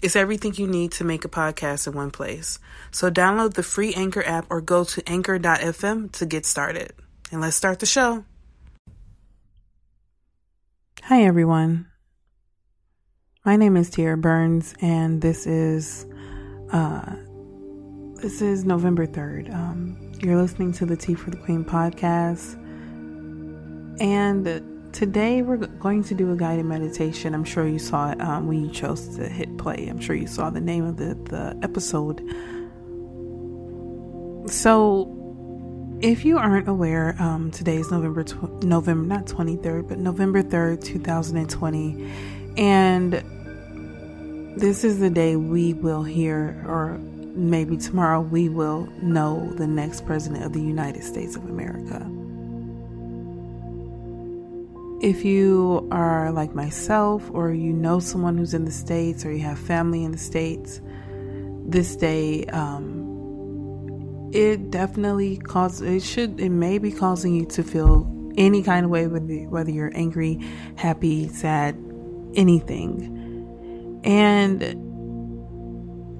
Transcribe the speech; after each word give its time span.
It's 0.00 0.14
everything 0.14 0.54
you 0.54 0.68
need 0.68 0.92
to 0.92 1.04
make 1.04 1.24
a 1.24 1.28
podcast 1.28 1.88
in 1.88 1.92
one 1.92 2.12
place. 2.12 2.60
So 2.92 3.10
download 3.10 3.54
the 3.54 3.64
free 3.64 3.94
Anchor 3.94 4.24
app 4.24 4.46
or 4.48 4.60
go 4.60 4.84
to 4.84 5.02
anchor.fm 5.08 6.12
to 6.12 6.26
get 6.26 6.46
started. 6.46 6.92
And 7.32 7.40
let's 7.40 7.56
start 7.56 7.80
the 7.80 7.86
show. 7.86 8.24
Hi, 11.02 11.22
everyone. 11.22 11.86
My 13.44 13.56
name 13.56 13.76
is 13.76 13.90
Tiara 13.90 14.16
Burns, 14.16 14.74
and 14.80 15.20
this 15.22 15.46
is 15.46 16.06
uh, 16.70 17.14
this 18.20 18.42
is 18.42 18.64
November 18.64 19.06
third. 19.06 19.48
Um, 19.50 20.12
you're 20.20 20.40
listening 20.40 20.72
to 20.74 20.86
the 20.86 20.96
Tea 20.96 21.14
for 21.14 21.30
the 21.30 21.38
Queen 21.38 21.64
podcast, 21.64 22.54
and 24.00 24.46
today 24.92 25.42
we're 25.42 25.56
going 25.56 26.02
to 26.04 26.14
do 26.14 26.32
a 26.32 26.36
guided 26.36 26.66
meditation. 26.66 27.34
I'm 27.34 27.44
sure 27.44 27.66
you 27.66 27.78
saw 27.78 28.12
it 28.12 28.20
um, 28.20 28.46
when 28.46 28.64
you 28.64 28.70
chose 28.70 29.16
to 29.16 29.28
hit 29.28 29.56
play. 29.58 29.86
I'm 29.88 30.00
sure 30.00 30.16
you 30.16 30.26
saw 30.26 30.50
the 30.50 30.60
name 30.60 30.84
of 30.84 30.96
the 30.96 31.14
the 31.14 31.58
episode. 31.62 32.20
So, 34.50 35.14
if 36.00 36.24
you 36.24 36.38
aren't 36.38 36.68
aware, 36.68 37.14
um, 37.18 37.50
today 37.50 37.76
is 37.76 37.90
November 37.90 38.24
tw- 38.24 38.62
November 38.64 39.06
not 39.06 39.26
23rd, 39.26 39.88
but 39.88 39.98
November 39.98 40.42
3rd, 40.42 40.82
2020, 40.82 42.10
and 42.56 43.12
this 44.56 44.84
is 44.84 44.98
the 45.00 45.10
day 45.10 45.36
we 45.36 45.74
will 45.74 46.02
hear, 46.02 46.64
or 46.66 46.98
maybe 47.34 47.76
tomorrow 47.76 48.20
we 48.20 48.48
will 48.48 48.88
know 49.02 49.52
the 49.54 49.66
next 49.66 50.06
president 50.06 50.44
of 50.44 50.52
the 50.52 50.62
United 50.62 51.04
States 51.04 51.36
of 51.36 51.44
America. 51.44 52.10
If 55.00 55.24
you 55.24 55.86
are 55.92 56.32
like 56.32 56.54
myself, 56.56 57.30
or 57.32 57.52
you 57.52 57.72
know 57.72 58.00
someone 58.00 58.36
who's 58.36 58.52
in 58.52 58.64
the 58.64 58.72
States, 58.72 59.24
or 59.24 59.32
you 59.32 59.44
have 59.44 59.58
family 59.58 60.02
in 60.02 60.10
the 60.10 60.18
States, 60.18 60.80
this 61.66 61.94
day, 61.94 62.44
um, 62.46 64.30
it 64.32 64.70
definitely 64.70 65.36
causes, 65.36 65.82
it 65.82 66.02
should, 66.02 66.40
it 66.40 66.50
may 66.50 66.78
be 66.78 66.90
causing 66.90 67.34
you 67.34 67.46
to 67.46 67.62
feel 67.62 68.12
any 68.36 68.62
kind 68.62 68.84
of 68.84 68.90
way, 68.90 69.06
whether, 69.06 69.34
whether 69.48 69.70
you're 69.70 69.92
angry, 69.94 70.40
happy, 70.76 71.28
sad, 71.28 71.76
anything. 72.34 74.00
And 74.02 74.62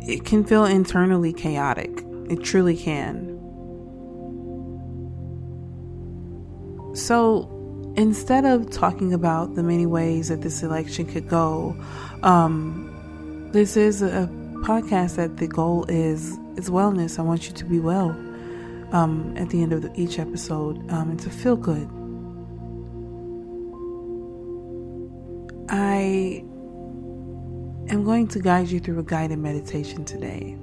it 0.03 0.25
can 0.25 0.45
feel 0.45 0.65
internally 0.65 1.33
chaotic. 1.33 1.91
It 2.31 2.45
truly 2.45 2.77
can. 2.77 3.35
So 6.95 7.58
instead 7.99 8.45
of 8.45 8.71
talking 8.71 9.13
about 9.13 9.57
the 9.57 9.63
many 9.63 9.85
ways 9.85 10.29
that 10.29 10.41
this 10.43 10.63
election 10.63 11.05
could 11.05 11.29
go, 11.29 11.77
um, 12.23 13.51
this 13.53 13.77
is 13.77 14.03
a 14.03 14.29
podcast 14.63 15.17
that 15.17 15.37
the 15.39 15.49
goal 15.49 15.85
is 15.89 16.39
is 16.57 16.71
wellness. 16.71 17.19
I 17.19 17.23
want 17.23 17.49
you 17.49 17.55
to 17.55 17.65
be 17.65 17.81
well 17.81 18.11
um, 18.93 19.35
at 19.37 19.51
the 19.51 19.63
end 19.63 19.73
of 19.73 19.83
the, 19.83 19.93
each 20.01 20.19
episode 20.19 20.77
um, 20.91 21.11
and 21.11 21.21
to 21.21 21.31
feel 21.31 21.57
good. 21.57 21.89
I 25.71 26.45
am 27.93 28.05
going 28.05 28.29
to 28.29 28.39
guide 28.39 28.69
you 28.69 28.81
through 28.81 29.01
a 29.01 29.03
guided 29.03 29.39
meditation 29.39 30.05
today. 30.05 30.57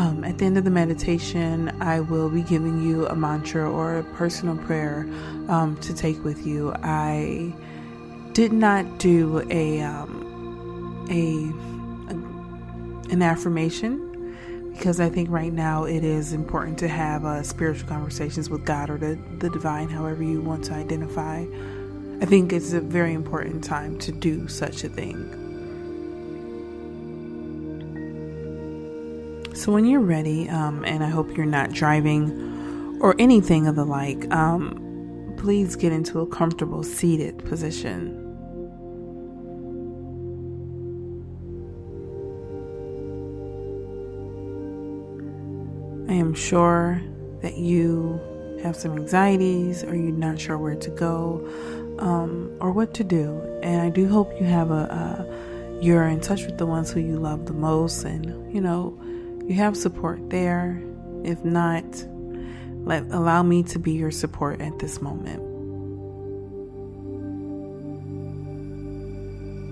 Um, 0.00 0.24
at 0.24 0.38
the 0.38 0.46
end 0.46 0.56
of 0.56 0.64
the 0.64 0.70
meditation, 0.70 1.70
I 1.78 2.00
will 2.00 2.30
be 2.30 2.40
giving 2.40 2.82
you 2.82 3.06
a 3.08 3.14
mantra 3.14 3.70
or 3.70 3.98
a 3.98 4.02
personal 4.02 4.56
prayer 4.56 5.06
um, 5.48 5.76
to 5.82 5.92
take 5.92 6.24
with 6.24 6.46
you. 6.46 6.72
I 6.82 7.52
did 8.32 8.50
not 8.50 8.98
do 8.98 9.46
a, 9.50 9.82
um, 9.82 11.06
a, 11.10 12.14
a 12.14 13.12
an 13.12 13.20
affirmation 13.20 14.72
because 14.72 15.00
I 15.00 15.10
think 15.10 15.28
right 15.28 15.52
now 15.52 15.84
it 15.84 16.02
is 16.02 16.32
important 16.32 16.78
to 16.78 16.88
have 16.88 17.26
uh, 17.26 17.42
spiritual 17.42 17.86
conversations 17.86 18.48
with 18.48 18.64
God 18.64 18.88
or 18.88 18.96
the, 18.96 19.18
the 19.38 19.50
divine, 19.50 19.90
however 19.90 20.22
you 20.22 20.40
want 20.40 20.64
to 20.64 20.72
identify. 20.72 21.44
I 22.22 22.24
think 22.24 22.54
it's 22.54 22.72
a 22.72 22.80
very 22.80 23.12
important 23.12 23.62
time 23.62 23.98
to 23.98 24.12
do 24.12 24.48
such 24.48 24.82
a 24.82 24.88
thing. 24.88 25.49
So, 29.54 29.72
when 29.72 29.84
you're 29.84 30.00
ready, 30.00 30.48
um, 30.48 30.84
and 30.84 31.02
I 31.02 31.08
hope 31.08 31.36
you're 31.36 31.44
not 31.44 31.72
driving 31.72 32.98
or 33.00 33.16
anything 33.18 33.66
of 33.66 33.74
the 33.76 33.84
like, 33.84 34.32
um, 34.32 35.34
please 35.36 35.74
get 35.74 35.92
into 35.92 36.20
a 36.20 36.26
comfortable 36.26 36.82
seated 36.82 37.38
position. 37.38 38.16
I 46.08 46.14
am 46.14 46.34
sure 46.34 47.02
that 47.42 47.56
you 47.56 48.20
have 48.62 48.76
some 48.76 48.92
anxieties 48.92 49.82
or 49.82 49.94
you're 49.96 50.12
not 50.12 50.38
sure 50.38 50.58
where 50.58 50.74
to 50.76 50.90
go 50.90 51.46
um, 51.98 52.54
or 52.60 52.72
what 52.72 52.94
to 52.94 53.04
do. 53.04 53.40
And 53.62 53.80
I 53.80 53.90
do 53.90 54.08
hope 54.08 54.32
you 54.38 54.46
have 54.46 54.70
a, 54.70 54.74
a, 54.74 55.80
you're 55.82 56.06
in 56.06 56.20
touch 56.20 56.44
with 56.44 56.58
the 56.58 56.66
ones 56.66 56.90
who 56.90 57.00
you 57.00 57.18
love 57.18 57.46
the 57.46 57.52
most 57.52 58.04
and, 58.04 58.52
you 58.52 58.60
know, 58.60 58.98
you 59.50 59.56
have 59.56 59.76
support 59.76 60.30
there. 60.30 60.80
If 61.24 61.44
not, 61.44 61.82
let 62.84 63.02
allow 63.10 63.42
me 63.42 63.64
to 63.64 63.80
be 63.80 63.90
your 63.90 64.12
support 64.12 64.60
at 64.60 64.78
this 64.78 65.02
moment. 65.02 65.42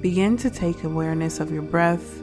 Begin 0.03 0.37
to 0.39 0.51
take 0.51 0.83
awareness 0.83 1.39
of 1.39 1.53
your 1.53 1.63
breath. 1.63 2.19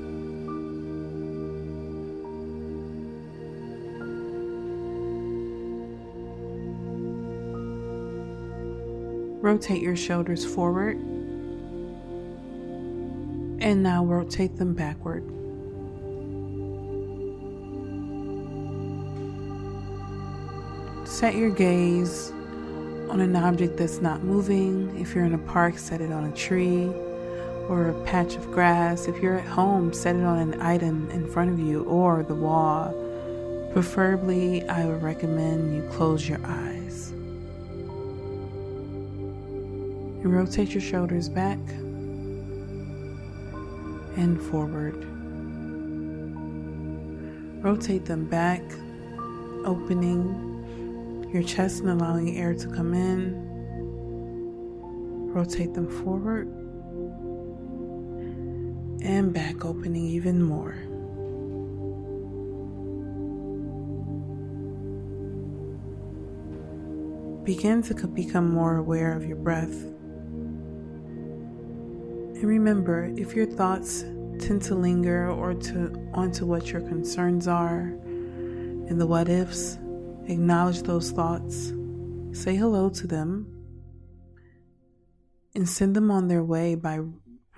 Rotate 9.41 9.81
your 9.81 9.95
shoulders 9.95 10.43
forward. 10.45 10.97
And 13.61 13.81
now 13.81 14.03
rotate 14.03 14.57
them 14.57 14.73
backward. 14.73 15.23
Set 21.15 21.35
your 21.35 21.49
gaze 21.49 22.31
on 23.09 23.21
an 23.21 23.37
object 23.37 23.77
that's 23.77 24.01
not 24.01 24.21
moving. 24.21 24.99
If 24.99 25.15
you're 25.15 25.23
in 25.23 25.33
a 25.33 25.37
park, 25.37 25.77
set 25.77 26.01
it 26.01 26.11
on 26.11 26.25
a 26.25 26.35
tree 26.35 26.87
or 27.69 27.87
a 27.87 28.03
patch 28.03 28.35
of 28.35 28.51
grass. 28.51 29.07
If 29.07 29.23
you're 29.23 29.39
at 29.39 29.47
home, 29.47 29.93
set 29.93 30.17
it 30.17 30.25
on 30.25 30.39
an 30.39 30.61
item 30.61 31.09
in 31.11 31.25
front 31.25 31.51
of 31.51 31.57
you 31.57 31.83
or 31.85 32.21
the 32.23 32.35
wall. 32.35 32.93
Preferably, 33.71 34.67
I 34.67 34.83
would 34.85 35.01
recommend 35.01 35.73
you 35.73 35.89
close 35.89 36.27
your 36.27 36.41
eyes. 36.43 37.11
And 40.21 40.33
rotate 40.33 40.73
your 40.73 40.81
shoulders 40.81 41.29
back 41.29 41.59
and 44.17 44.41
forward. 44.49 44.97
Rotate 47.63 48.03
them 48.03 48.25
back, 48.25 48.61
opening 49.63 50.54
your 51.35 51.43
chest 51.43 51.81
and 51.81 51.89
allowing 51.89 52.37
air 52.37 52.53
to 52.53 52.67
come 52.69 52.93
in. 52.93 53.35
Rotate 55.33 55.73
them 55.73 55.89
forward 56.03 56.47
and 59.03 59.33
back, 59.33 59.65
opening 59.65 60.05
even 60.05 60.41
more. 60.41 60.75
Begin 67.43 67.81
to 67.83 68.07
become 68.07 68.49
more 68.49 68.77
aware 68.77 69.11
of 69.11 69.25
your 69.25 69.35
breath. 69.35 69.73
And 72.33 72.43
remember, 72.45 73.11
if 73.17 73.35
your 73.35 73.45
thoughts 73.45 74.03
tend 74.39 74.61
to 74.63 74.75
linger 74.75 75.29
or 75.29 75.53
to 75.53 76.09
onto 76.13 76.45
what 76.45 76.71
your 76.71 76.79
concerns 76.81 77.45
are 77.49 77.93
and 78.87 79.01
the 79.01 79.05
what 79.05 79.27
ifs, 79.27 79.77
acknowledge 80.27 80.81
those 80.83 81.11
thoughts, 81.11 81.73
say 82.31 82.55
hello 82.55 82.89
to 82.89 83.07
them, 83.07 83.51
and 85.53 85.67
send 85.67 85.95
them 85.95 86.11
on 86.11 86.27
their 86.27 86.43
way 86.43 86.75
by 86.75 86.99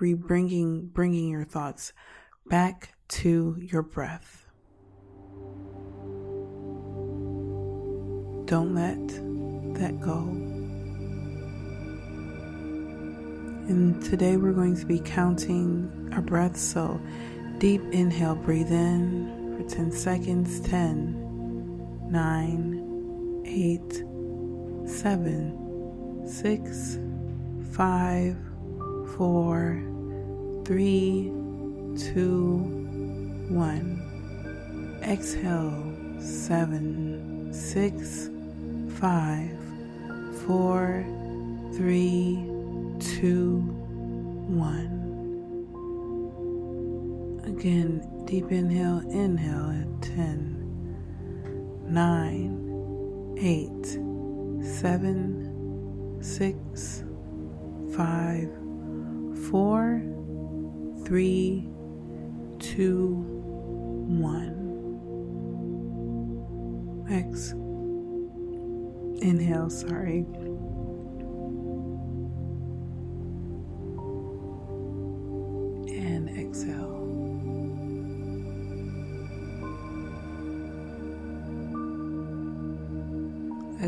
rebringing 0.00 0.92
bringing 0.92 1.28
your 1.28 1.44
thoughts 1.44 1.92
back 2.46 2.94
to 3.08 3.56
your 3.60 3.82
breath. 3.82 4.46
Don't 8.44 8.74
let 8.74 9.08
that 9.78 10.00
go. 10.00 10.18
And 13.68 14.02
today 14.02 14.38
we're 14.38 14.52
going 14.52 14.76
to 14.76 14.86
be 14.86 14.98
counting 15.00 16.10
our 16.14 16.22
breaths. 16.22 16.62
So 16.62 16.98
deep 17.58 17.82
inhale, 17.92 18.36
breathe 18.36 18.72
in 18.72 19.58
for 19.58 19.68
10 19.68 19.92
seconds 19.92 20.60
10, 20.60 21.27
9, 22.10 23.42
8, 23.46 24.04
7, 24.88 26.24
6, 26.26 26.98
5, 27.72 28.36
4, 29.16 29.82
3, 30.64 31.32
2, 32.14 33.48
1. 33.50 35.00
Exhale, 35.02 35.94
7, 36.18 37.52
6, 37.52 38.30
5, 38.98 39.50
4, 40.46 41.04
3, 41.74 42.44
2, 42.98 43.60
1. 44.48 44.98
Again, 47.44 48.02
deep 48.24 48.50
inhale, 48.52 49.02
inhale 49.10 49.70
at 49.70 50.02
10, 50.02 50.57
9, 51.90 53.36
8, 53.40 53.86
7, 54.62 56.18
6, 56.20 57.04
5, 57.96 58.48
4, 59.50 60.02
3, 61.04 61.68
2, 62.58 63.14
1. 64.08 64.58
X. 67.10 67.54
Inhale, 69.22 69.70
sorry. 69.70 70.26
And 75.88 76.28
exhale. 76.38 76.97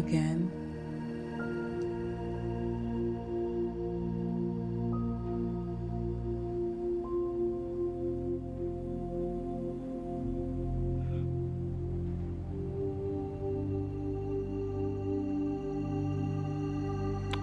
Again. 0.01 0.51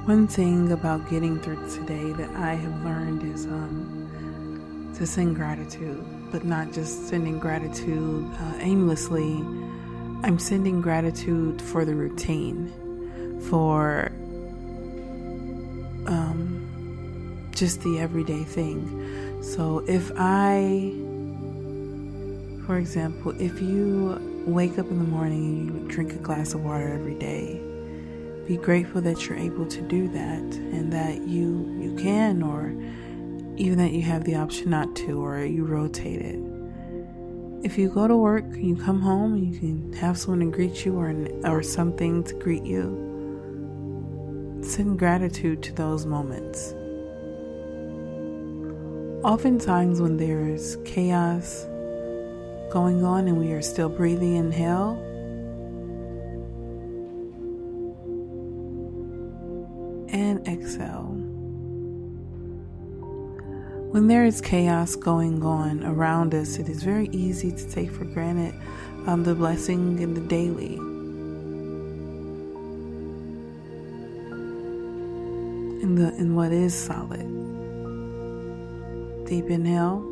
One 0.05 0.27
thing 0.27 0.71
about 0.71 1.07
getting 1.11 1.39
through 1.39 1.57
today 1.69 2.11
that 2.13 2.29
I 2.31 2.55
have 2.55 2.83
learned 2.83 3.21
is 3.21 3.45
um, 3.45 4.91
to 4.97 5.05
send 5.05 5.35
gratitude, 5.35 6.03
but 6.31 6.43
not 6.43 6.73
just 6.73 7.07
sending 7.07 7.37
gratitude 7.37 8.25
uh, 8.33 8.53
aimlessly. 8.61 9.43
I'm 10.23 10.39
sending 10.39 10.81
gratitude 10.81 11.61
for 11.61 11.85
the 11.85 11.93
routine, 11.93 12.71
for 13.49 14.11
um, 16.07 17.49
just 17.55 17.81
the 17.81 17.99
everyday 17.99 18.43
thing. 18.43 19.41
So 19.43 19.83
if 19.87 20.11
I, 20.17 20.91
for 22.65 22.77
example, 22.77 23.39
if 23.39 23.61
you 23.61 24.43
wake 24.45 24.79
up 24.79 24.89
in 24.89 24.97
the 24.97 25.05
morning 25.05 25.69
and 25.69 25.81
you 25.81 25.87
drink 25.87 26.13
a 26.13 26.17
glass 26.17 26.53
of 26.53 26.63
water 26.63 26.87
every 26.87 27.15
day, 27.15 27.61
be 28.47 28.57
grateful 28.57 29.01
that 29.01 29.27
you're 29.27 29.37
able 29.37 29.67
to 29.67 29.81
do 29.81 30.07
that 30.07 30.41
and 30.41 30.91
that 30.93 31.27
you 31.27 31.77
you 31.79 31.95
can 31.97 32.41
or 32.41 32.73
even 33.57 33.77
that 33.77 33.91
you 33.91 34.01
have 34.01 34.23
the 34.23 34.35
option 34.35 34.69
not 34.69 34.95
to 34.95 35.21
or 35.23 35.43
you 35.43 35.65
rotate 35.65 36.21
it 36.21 36.46
if 37.67 37.77
you 37.77 37.89
go 37.89 38.07
to 38.07 38.15
work 38.15 38.45
you 38.55 38.77
come 38.77 39.01
home 39.01 39.35
you 39.35 39.59
can 39.59 39.91
have 39.91 40.17
someone 40.17 40.39
to 40.39 40.45
greet 40.55 40.85
you 40.85 40.97
or 40.97 41.13
or 41.43 41.61
something 41.61 42.23
to 42.23 42.33
greet 42.35 42.63
you. 42.63 43.03
Send 44.61 44.97
gratitude 44.97 45.61
to 45.63 45.73
those 45.73 46.05
moments. 46.05 46.73
Oftentimes 49.25 49.99
when 49.99 50.15
there's 50.15 50.77
chaos 50.85 51.65
going 52.71 53.03
on 53.03 53.27
and 53.27 53.37
we 53.37 53.51
are 53.51 53.61
still 53.61 53.89
breathing 53.89 54.37
in 54.37 54.49
hell 54.49 54.93
and 60.07 60.47
exhale. 60.47 61.16
When 63.97 64.05
there 64.05 64.25
is 64.25 64.41
chaos 64.41 64.95
going 64.95 65.43
on 65.43 65.83
around 65.83 66.35
us, 66.35 66.59
it 66.59 66.69
is 66.69 66.83
very 66.83 67.09
easy 67.11 67.51
to 67.51 67.71
take 67.71 67.89
for 67.89 68.05
granted 68.05 68.53
um, 69.07 69.23
the 69.23 69.33
blessing 69.33 69.97
in 69.97 70.13
the 70.13 70.21
daily. 70.21 70.75
In 75.81 75.95
the 75.95 76.13
in 76.15 76.35
what 76.35 76.51
is 76.51 76.75
solid. 76.75 77.25
Deep 79.25 79.49
inhale. 79.49 80.03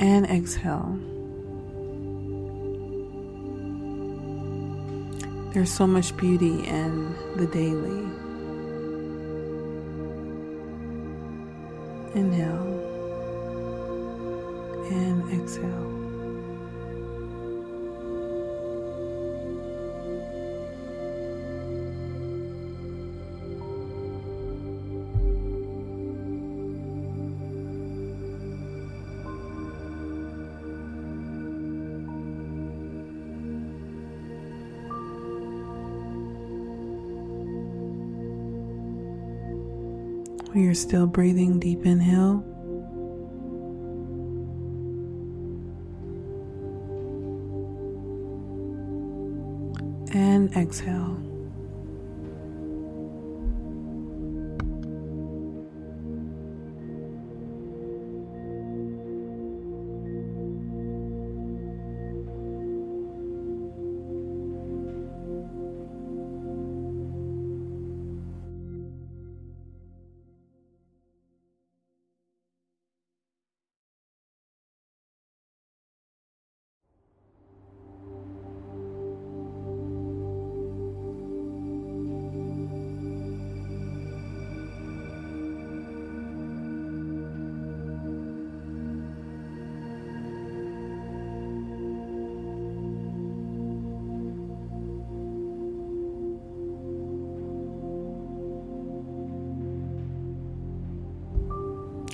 And 0.00 0.26
exhale. 0.26 0.98
There's 5.54 5.70
so 5.70 5.86
much 5.86 6.16
beauty 6.16 6.66
in 6.66 7.14
the 7.36 7.46
daily. 7.46 8.27
Inhale 12.18 12.66
and 14.90 15.40
exhale. 15.40 15.97
You're 40.54 40.74
still 40.74 41.06
breathing 41.06 41.60
deep 41.60 41.84
inhale. 41.84 42.44
And 50.12 50.50
exhale. 50.56 51.17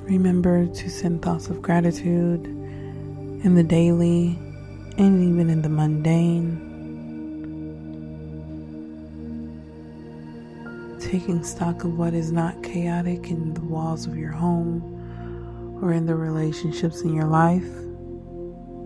Remember 0.05 0.67
to 0.67 0.91
send 0.91 1.23
thoughts 1.23 1.49
of 1.49 1.63
gratitude 1.63 2.45
in 2.45 3.55
the 3.55 3.63
daily 3.63 4.39
and 4.99 5.25
even 5.25 5.49
in 5.49 5.63
the 5.63 5.71
mundane. 5.71 6.61
Taking 11.01 11.43
stock 11.43 11.85
of 11.85 11.97
what 11.97 12.13
is 12.13 12.31
not 12.31 12.63
chaotic 12.63 13.31
in 13.31 13.55
the 13.55 13.63
walls 13.63 14.07
of 14.07 14.15
your 14.15 14.31
home 14.31 14.83
or 15.83 15.95
in 15.95 16.05
the 16.05 16.15
relationships 16.15 17.01
in 17.01 17.15
your 17.15 17.25
life. 17.25 17.65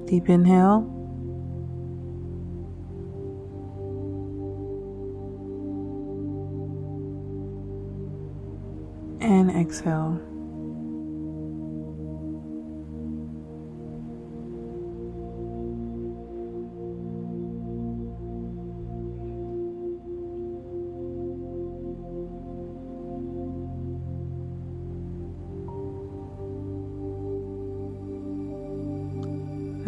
Deep 0.07 0.29
inhale. 0.29 0.95
And 9.21 9.51
exhale. 9.51 10.21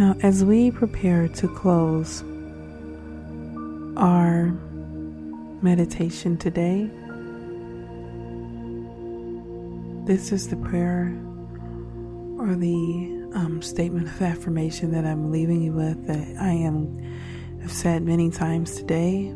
Now, 0.00 0.16
as 0.22 0.42
we 0.42 0.70
prepare 0.70 1.28
to 1.28 1.46
close 1.46 2.22
our 3.98 4.46
meditation 5.60 6.38
today, 6.38 6.88
this 10.06 10.32
is 10.32 10.48
the 10.48 10.56
prayer 10.56 11.14
or 12.38 12.54
the 12.54 13.30
um, 13.34 13.60
statement 13.60 14.08
of 14.08 14.22
affirmation 14.22 14.90
that 14.92 15.04
I'm 15.04 15.30
leaving 15.30 15.60
you 15.60 15.74
with 15.74 16.06
that 16.06 16.34
I 16.40 16.52
am 16.52 16.98
have 17.60 17.70
said 17.70 18.02
many 18.02 18.30
times 18.30 18.76
today. 18.76 19.34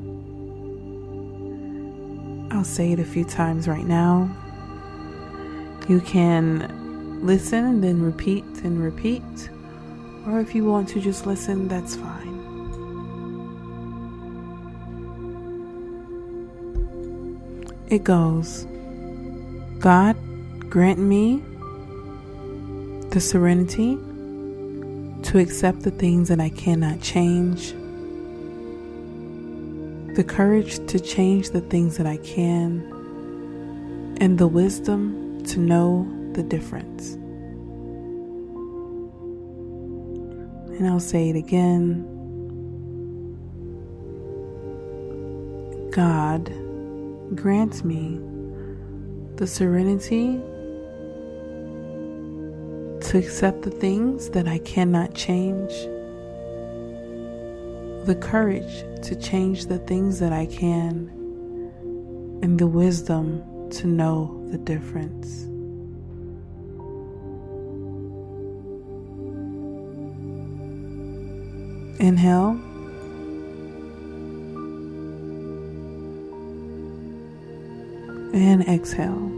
I'll 2.56 2.64
say 2.64 2.92
it 2.92 3.00
a 3.00 3.04
few 3.04 3.26
times 3.26 3.68
right 3.68 3.84
now. 3.84 4.34
You 5.90 6.00
can 6.00 7.20
listen 7.22 7.66
and 7.66 7.84
then 7.84 8.00
repeat 8.00 8.46
and 8.64 8.82
repeat 8.82 9.50
or 10.26 10.40
if 10.40 10.54
you 10.54 10.64
want 10.64 10.88
to 10.90 11.00
just 11.00 11.26
listen, 11.26 11.68
that's 11.68 11.96
fine. 11.96 12.34
It 17.88 18.02
goes 18.02 18.66
God, 19.78 20.16
grant 20.70 20.98
me 20.98 21.42
the 23.10 23.20
serenity 23.20 23.96
to 25.24 25.38
accept 25.38 25.80
the 25.80 25.90
things 25.90 26.28
that 26.28 26.40
I 26.40 26.48
cannot 26.48 27.00
change, 27.00 27.72
the 30.16 30.24
courage 30.26 30.84
to 30.86 30.98
change 30.98 31.50
the 31.50 31.60
things 31.60 31.96
that 31.98 32.06
I 32.06 32.16
can, 32.18 32.80
and 34.20 34.38
the 34.38 34.48
wisdom 34.48 35.44
to 35.44 35.60
know 35.60 36.08
the 36.32 36.42
difference. 36.42 37.18
And 40.76 40.88
I'll 40.88 40.98
say 40.98 41.30
it 41.30 41.36
again. 41.36 42.10
God 45.92 46.46
grant 47.36 47.84
me 47.84 48.18
the 49.36 49.46
serenity 49.46 50.40
to 53.00 53.18
accept 53.18 53.62
the 53.62 53.70
things 53.70 54.30
that 54.30 54.48
I 54.48 54.58
cannot 54.58 55.14
change, 55.14 55.70
the 58.06 58.16
courage 58.20 58.84
to 59.06 59.14
change 59.14 59.66
the 59.66 59.78
things 59.78 60.18
that 60.18 60.32
I 60.32 60.46
can, 60.46 61.08
and 62.42 62.58
the 62.58 62.66
wisdom 62.66 63.70
to 63.70 63.86
know 63.86 64.44
the 64.50 64.58
difference. 64.58 65.53
Inhale. 71.98 72.60
And 78.34 78.68
exhale. 78.68 79.30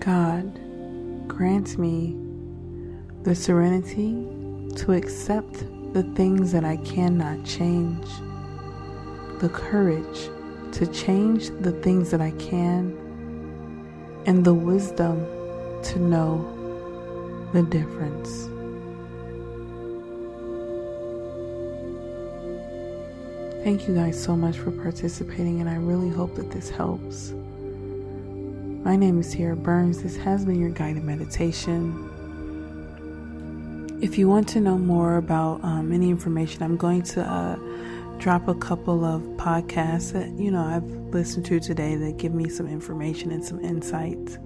God, 0.00 0.60
grant 1.26 1.78
me 1.78 2.16
the 3.22 3.34
serenity 3.34 4.26
to 4.76 4.92
accept 4.92 5.64
the 5.94 6.04
things 6.14 6.52
that 6.52 6.64
I 6.64 6.76
cannot 6.76 7.44
change, 7.44 8.06
the 9.40 9.48
courage 9.48 10.28
to 10.72 10.86
change 10.86 11.48
the 11.60 11.72
things 11.72 12.10
that 12.10 12.20
I 12.20 12.32
can, 12.32 12.96
and 14.26 14.44
the 14.44 14.54
wisdom 14.54 15.26
to 15.92 15.98
know 16.00 17.48
the 17.52 17.62
difference. 17.62 18.48
Thank 23.62 23.88
you 23.88 23.94
guys 23.94 24.22
so 24.22 24.36
much 24.36 24.58
for 24.58 24.70
participating, 24.70 25.60
and 25.60 25.68
I 25.68 25.76
really 25.76 26.08
hope 26.08 26.34
that 26.36 26.50
this 26.50 26.70
helps. 26.70 27.32
My 28.84 28.94
name 28.94 29.18
is 29.18 29.32
Tiara 29.32 29.56
Burns. 29.56 30.02
This 30.02 30.16
has 30.16 30.44
been 30.44 30.60
your 30.60 30.70
guided 30.70 31.02
meditation. 31.02 32.12
If 34.00 34.18
you 34.18 34.28
want 34.28 34.48
to 34.50 34.60
know 34.60 34.78
more 34.78 35.16
about 35.16 35.64
um, 35.64 35.90
any 35.90 36.10
information, 36.10 36.62
I'm 36.62 36.76
going 36.76 37.02
to 37.02 37.22
uh, 37.22 37.56
drop 38.18 38.46
a 38.48 38.54
couple 38.54 39.04
of 39.04 39.22
podcasts 39.36 40.12
that 40.12 40.28
you 40.30 40.50
know 40.50 40.62
I've 40.62 40.84
listened 41.12 41.46
to 41.46 41.58
today 41.58 41.96
that 41.96 42.18
give 42.18 42.34
me 42.34 42.48
some 42.48 42.68
information 42.68 43.32
and 43.32 43.44
some 43.44 43.58
insights. 43.60 44.38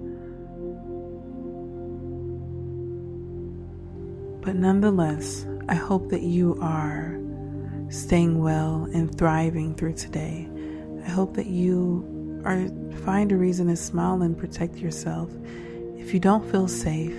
But 4.41 4.55
nonetheless, 4.55 5.45
I 5.69 5.75
hope 5.75 6.09
that 6.09 6.23
you 6.23 6.57
are 6.61 7.19
staying 7.89 8.39
well 8.39 8.87
and 8.93 9.15
thriving 9.15 9.75
through 9.75 9.93
today. 9.93 10.49
I 11.05 11.09
hope 11.09 11.35
that 11.35 11.47
you 11.47 12.41
are 12.43 12.67
find 13.05 13.31
a 13.31 13.37
reason 13.37 13.67
to 13.67 13.75
smile 13.75 14.21
and 14.23 14.37
protect 14.37 14.77
yourself. 14.77 15.29
If 15.97 16.13
you 16.13 16.19
don't 16.19 16.49
feel 16.49 16.67
safe, 16.67 17.15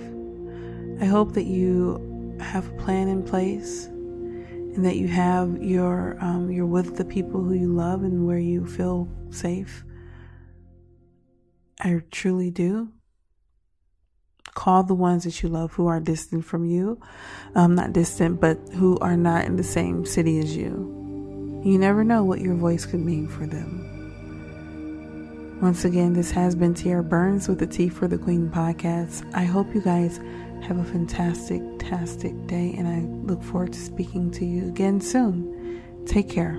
I 1.00 1.04
hope 1.04 1.34
that 1.34 1.44
you 1.44 2.36
have 2.40 2.68
a 2.68 2.72
plan 2.72 3.08
in 3.08 3.22
place 3.22 3.86
and 3.86 4.84
that 4.84 4.96
you 4.96 5.06
have 5.08 5.62
your 5.62 6.16
um, 6.20 6.50
you're 6.50 6.66
with 6.66 6.96
the 6.96 7.04
people 7.04 7.42
who 7.42 7.54
you 7.54 7.72
love 7.72 8.02
and 8.02 8.26
where 8.26 8.38
you 8.38 8.66
feel 8.66 9.08
safe. 9.30 9.84
I 11.80 12.00
truly 12.10 12.50
do. 12.50 12.92
Call 14.54 14.82
the 14.82 14.94
ones 14.94 15.24
that 15.24 15.42
you 15.42 15.48
love 15.48 15.72
who 15.72 15.86
are 15.86 16.00
distant 16.00 16.44
from 16.44 16.64
you. 16.66 17.00
Um, 17.54 17.74
not 17.74 17.92
distant, 17.92 18.40
but 18.40 18.58
who 18.74 18.98
are 18.98 19.16
not 19.16 19.44
in 19.46 19.56
the 19.56 19.64
same 19.64 20.04
city 20.04 20.38
as 20.38 20.56
you. 20.56 21.62
You 21.64 21.78
never 21.78 22.04
know 22.04 22.24
what 22.24 22.40
your 22.40 22.54
voice 22.54 22.84
could 22.84 23.00
mean 23.00 23.28
for 23.28 23.46
them. 23.46 23.88
Once 25.62 25.84
again, 25.84 26.12
this 26.12 26.32
has 26.32 26.56
been 26.56 26.74
Tiara 26.74 27.04
Burns 27.04 27.46
with 27.48 27.60
the 27.60 27.66
Tea 27.68 27.88
for 27.88 28.08
the 28.08 28.18
Queen 28.18 28.50
podcast. 28.50 29.24
I 29.32 29.44
hope 29.44 29.72
you 29.74 29.80
guys 29.80 30.18
have 30.66 30.78
a 30.78 30.84
fantastic, 30.84 31.62
tastic 31.78 32.46
day, 32.48 32.74
and 32.76 32.88
I 32.88 33.00
look 33.24 33.42
forward 33.44 33.72
to 33.72 33.78
speaking 33.78 34.30
to 34.32 34.44
you 34.44 34.66
again 34.66 35.00
soon. 35.00 36.04
Take 36.04 36.28
care. 36.28 36.58